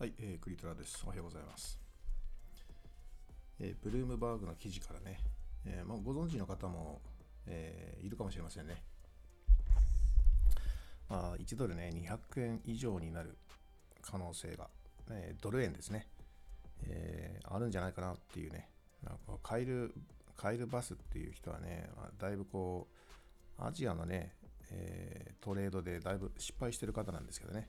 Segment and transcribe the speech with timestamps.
[0.00, 1.02] はい、えー、クリトラです。
[1.04, 1.78] おはようございます。
[3.60, 5.20] えー、ブルームバーグの記事からね、
[5.66, 7.02] えーまあ、ご存知の方も、
[7.46, 8.82] えー、いるかもしれませんね。
[11.06, 13.36] まあ、1ドルね、200円以上になる
[14.00, 14.70] 可能性が、
[15.10, 16.08] えー、ドル円ですね、
[16.88, 18.70] えー、あるんじゃないかなっていうね、
[19.04, 19.92] なんかカイル、
[20.34, 22.88] カイルバスっていう人はね、まあ、だいぶこ
[23.58, 24.32] う、アジアのね、
[24.70, 27.68] えー、トレードでだいぶ失敗してる方なんですけどね、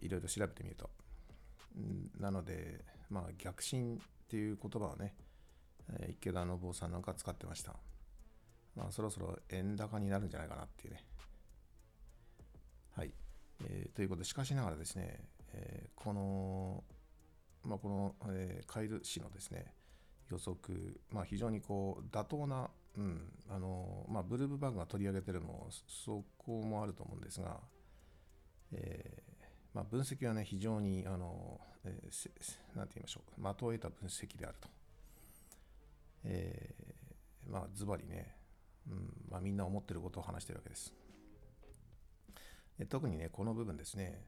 [0.00, 0.90] いろいろ調べてみると。
[2.18, 5.14] なので、まあ、逆進っていう言葉をね、
[6.08, 7.74] 池田信夫さんなんか使ってました。
[8.76, 11.04] まあ、そろそろ円高になるんじゃないかなっていうね。
[12.96, 13.12] はい。
[13.64, 15.20] えー、ということで、しかしながらですね、
[15.52, 16.84] えー、この、
[17.64, 19.74] まあ、この、えー、カイル氏のですね、
[20.30, 27.58] 予測、まあ、非常にこう妥当な、うんあのまあ、ブルームバーグが取り上げてるのもそこもあると思うんですが、
[28.72, 29.22] え
[29.74, 34.68] まあ、分析はね、非常に、あの、えー、なんて言いましょう、的を得た分析であると。
[36.24, 38.34] えー、まあ、ズバリね、
[38.88, 40.92] うんまあ、みんな思ってることを話してるわけです。
[42.88, 44.24] 特にね、この部分ですね、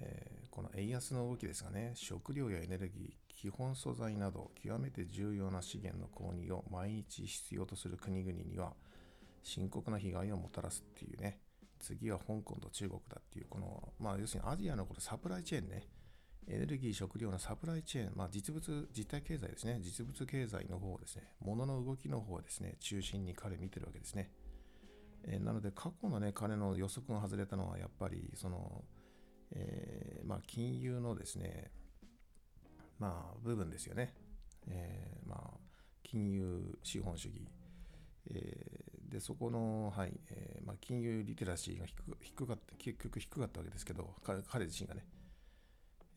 [0.00, 8.74] えー、この円安の動きですがね、食料やエネルギー、基本素材など、極めて重要な資源の購入を毎日必要とする国々には、
[9.42, 11.40] 深刻な被害をもたらすっていうね、
[11.84, 15.86] 次は香港と中国だっていう、この、まあ、要するにアジアのこのサプライチェーンね、
[16.46, 24.30] エネルギー、食料のサプライチェーン、まあ、実物、実体経済ですね、実物経済の方ですね、物の動きの方ですね、中心に彼見てるわけですね。
[25.24, 28.84] えー、なので、過去のね、彼の予測が外れたのは、やっぱり、その、
[29.52, 31.70] えー、まあ、金融のですね、
[32.98, 34.14] まあ、部分ですよね。
[34.66, 35.60] えー、まあ、
[36.02, 37.48] 金融資本主義、
[38.30, 45.06] え、でそこの、はいえーまあ、金融リテラシーが低低かった結局低かったわけですけど彼自身がね、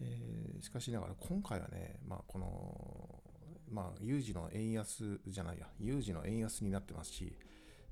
[0.00, 3.22] えー、しかしながら今回はね、まあ、この、
[3.70, 7.36] まあ、有事の円安じゃないや有事の円安になってますし、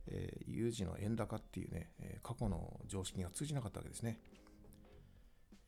[0.06, 1.90] えー、有事の円高っていうね
[2.22, 4.18] 過去の常識が通じなかったわけですね。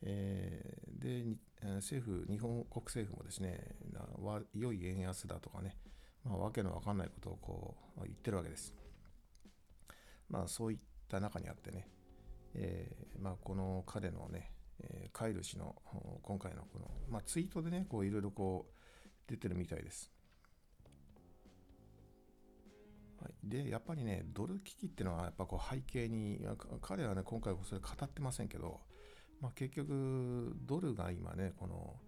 [0.01, 1.37] えー、で
[1.75, 3.75] 政府、日本国政府もですね、
[4.53, 5.75] 良い円安だとかね、
[6.23, 8.73] まあ、わけのわかんないことをこう言ってるわけです。
[10.29, 11.89] まあそういった中にあってね、
[12.53, 15.75] えー、まあこの彼のね、えー、カイル氏の
[16.21, 20.11] 今回のこの、まあ、ツイートでね、こういろいろこう出てるみたいです。
[23.19, 26.45] はい、で、やっぱりね、ドル危機っていうのはやっぱこう背景に、
[26.81, 28.81] 彼はね、今回それ語ってませんけど、
[29.41, 31.99] まあ、結局、ドルが今ね、この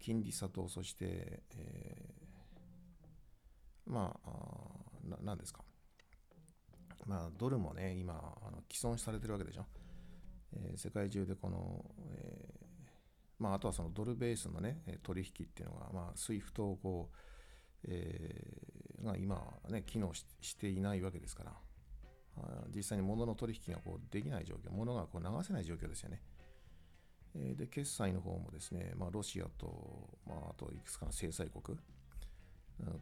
[0.00, 4.30] 金利差と、そして、えーまあ、
[5.22, 5.62] 何ですか？
[7.06, 9.66] まあ、ドルもね、今、あの毀損されてるわけでしょ。
[10.56, 17.16] えー、世界中でこの、えー、まあ、あとはそのドルベースのね、取引っていうのが、まあ、 SWIFT をこう、
[17.88, 21.52] えー、が今ね、機能していないわけですから、
[22.74, 26.22] 実際に物の取引がこうできない状況、物がこう流せない状況ですよね。
[27.34, 31.78] で、決済の方もですね、まあ、ロシアと、まあ、あといくつかの制裁国、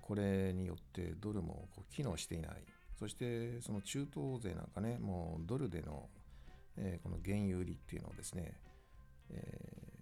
[0.01, 2.65] これによってドルもこう機能していない。
[3.03, 6.09] そしてその中東勢なんかね、もうドルでの、
[6.77, 8.53] えー、この原油売りっていうのをですね、
[9.29, 9.99] えー、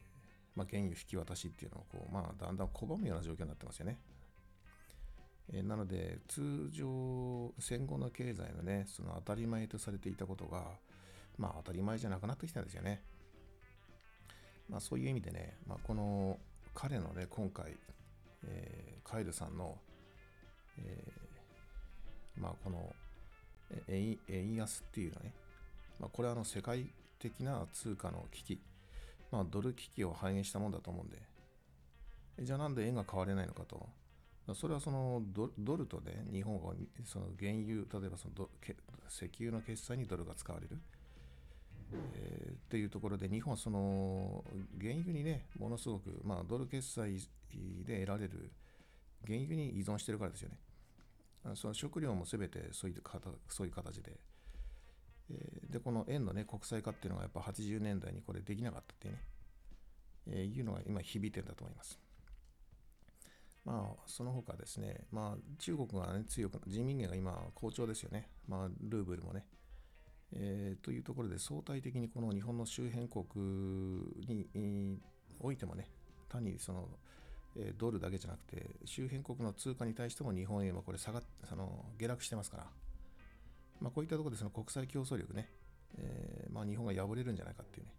[0.55, 3.99] まあ、原油引き渡しっていうのをこう、まあ、だんだん拒むような状況になってますよね。
[5.51, 10.65] えー、なので、通常、戦後の経済のね、その当たり前とされていたことが、
[11.39, 13.03] まあ当たり前じゃなくなってきたんですよね。
[14.69, 16.39] まあそういう意味でね、まあ、この
[16.75, 17.79] 彼のね、今回、
[18.45, 19.79] えー、カイルさんの、
[20.77, 21.30] えー、
[22.37, 22.95] まあ、この
[23.89, 25.33] 円安っていうのはね、
[25.99, 28.61] まあ、これはあの世界的な通貨の危機、
[29.31, 31.19] まあ、ドル危機を反映したもんだと思うんで、
[32.41, 33.89] じゃあなんで円が買われないのかと。
[34.55, 35.23] それはその
[35.59, 36.73] ドルとね、日本が
[37.05, 38.49] その原油、例えばその
[39.09, 40.79] 石油の決済にドルが使われる。
[42.15, 44.45] えー、っていうところで日本はその
[44.81, 47.19] 原油にねものすごく、まあ、ドル決済
[47.85, 48.53] で得られる
[49.27, 50.57] 原油に依存してるからですよね。
[51.55, 53.03] その食料も全てそういう
[53.49, 54.19] そういう形で。
[55.71, 59.21] で、この円の、ね、国際化っていうのがやっぱ80年代にこれできなかったっていうね、
[60.27, 61.99] え、いうのが今響いてるんだと思います。
[63.65, 68.29] まあ、その他ですね、まあ、中国が、ね、強く、人民元が今好調ですよね。
[68.49, 69.47] まあ、ルーブルもね。
[70.33, 73.25] えー、というところで相対的にこの日本の周辺国
[74.29, 75.01] に
[75.41, 75.89] おいてもね、
[76.29, 76.89] 単にその、
[77.57, 82.67] え、ドルだけじゃなくて、周辺国の通貨に対しても日本円はこれ下がっその下落してますから、
[83.81, 85.49] まあ、こういったところでその国際競争力ね、
[85.99, 87.93] えー、まあ、日本が破れるんじゃないかっていうね、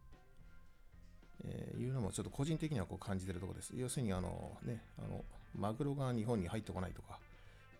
[1.43, 3.73] えーいうのもちょっと個人的にはこう感じてるところです。
[3.75, 5.25] 要するにあの、ね、あの
[5.55, 7.19] マグロが日本に入ってこないとか、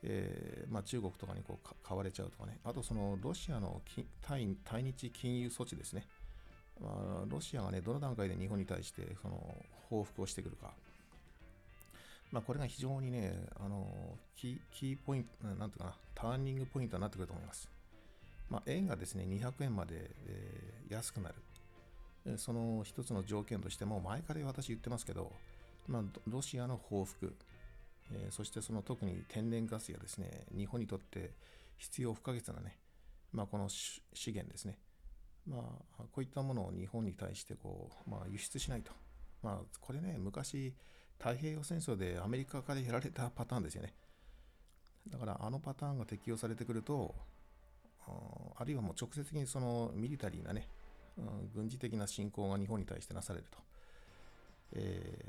[0.03, 3.81] えーまあ、中国とかにこう買われちゃうとかね、あとそのロシアの
[4.21, 6.07] 対対日金融措置ですね、
[6.81, 9.55] まあ、ロシアがね、どの段階で日本に対してその
[9.89, 10.73] 報復をしてくるか、
[12.31, 17.69] まあ、これが非常にね、あのキーポイント、なんていうかな、ターニングポイントになってくると思います。
[18.49, 21.35] まあ、円がですね、200円まで、えー安くなる。
[22.37, 25.31] その一つの条件としても、前から私言ってますけど、
[25.87, 27.33] まあ、ロシアの報復、
[28.11, 31.31] えーそしてその特に天然ガスやですね、日本にとって
[31.77, 32.77] 必要不可欠なね、
[33.31, 34.77] まあ、この資源ですね、
[35.47, 35.57] ま
[35.97, 38.91] あ、こういったものを日本に対してこう、まあ、輸出しないと。
[39.41, 40.73] まあ、これね、昔、
[41.21, 43.93] 太平洋戦争でアメリカからやられたパターンですよね。
[45.07, 47.13] だから、あのパターンが適用されてくると、
[48.57, 50.67] あるいはもう直接的にそのミリタリーなね、
[51.53, 53.59] 軍事的な侵攻が日本に対してなされると。
[54.73, 55.25] え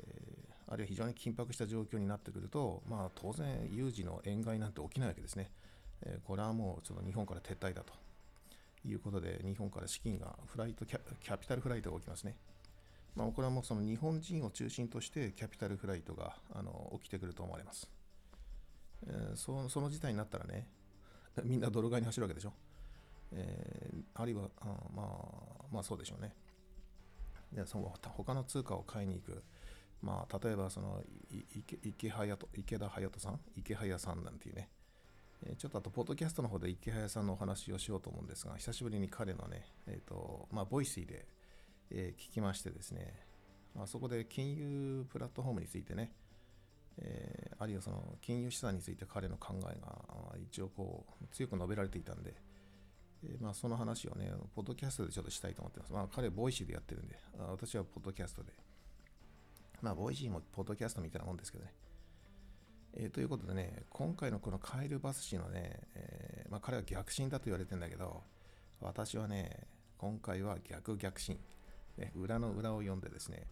[0.49, 5.51] ーあるいは非常に緊迫した状況になってくると、まあ、当然、有事の円買いなんて起きないわけですね。
[6.01, 7.93] えーこれはもうちょっと日本から撤退だと
[8.87, 12.37] いうことで、日本から資金が、フライトキャ、キャピタルフライトが起きますね。
[13.15, 17.89] まあ、これはもうその日本人を中心としてキャピタルフライトがあの起きてくると思われます。
[19.07, 20.67] えーそその事態になったらね、
[21.43, 22.53] みんなドル買いに走るわけでしょ。
[23.31, 26.35] えーあるいは、あまあ、まあそうでしょうね。
[27.51, 29.43] でその他の通貨を買いに行く。
[30.01, 34.69] まあ、例えばその池池と池田隼人さん、池早さんなんていうね、
[35.45, 41.25] えちょっとあと、ポッドキャストの方で池早さんのお話をしようと思うんですが、久しぶりに彼のね、えっ、と、まあ、ボイスイで、
[41.91, 43.13] えー聞きましてですね、
[43.75, 46.11] まあ、そこで金融プラットフォームについてね、
[46.97, 52.33] えーあるいはその金融資産について彼の考えが一応こう強く述べられていたんで、
[53.23, 55.93] えーまあ、その話をね、ポッドキャストでちょっとしたいと思ってます。
[55.93, 58.51] まあ、彼、 Voicy でやってるんで、私はポッドキャストで。
[59.81, 61.73] まあ、 Voicy もポッドキャストみたいなもんですけどね。
[62.95, 68.23] えーということでね、今回のこのカイル・バス氏のね、えまあ、彼は逆神だと言われてんだけど、
[68.81, 71.39] 私はね、今回は逆逆神、
[71.97, 73.47] ね、裏の裏を読んでですね、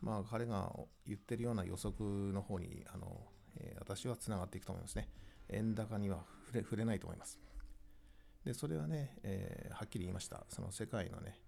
[0.00, 0.72] まあ、彼が
[1.06, 3.20] 言ってるような予測の方に、あの
[3.58, 5.08] えー私はつながっていくと思いますね。
[5.48, 7.38] 円高には触れ触れないと思います。
[8.44, 10.44] で、それはね、えーはっきり言いました。
[10.48, 11.38] その世界のね、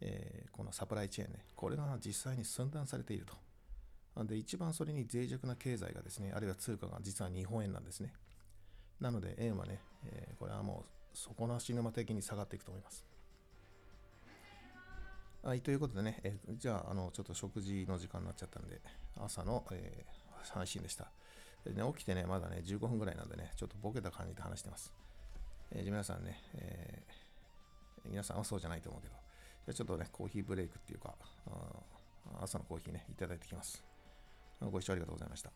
[0.00, 4.24] えーこのサプライチェーンね、これが実際に寸断されていると。
[4.24, 8.12] で、一番それに脆弱な経済がですね、あるいは通貨が実は日本円なんですね。
[9.00, 13.04] なので、円はね、えーこれはもう底なし沼的に下がっていくと思います。
[15.48, 18.82] はい、ということでね、えーじゃあ、あの、ちょっと食事の時間になっちゃったんで、
[19.16, 21.10] 朝の、えー配信でした。
[21.64, 24.92] でね、起きてね、まだね、15分ぐらいなんでね、ちょっとボケた感じで話してます。
[25.70, 29.14] えーじゃ皆さんね、えー皆さんはそうじゃないと思うけど、
[29.64, 31.14] じゃちょっとね、コーヒーブレイクっていうか、
[32.42, 33.82] 朝のコーヒーね、いただいてきます。
[34.60, 35.50] ご視聴ありがとうございました。